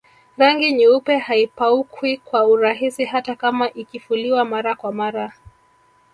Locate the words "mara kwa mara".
4.45-5.33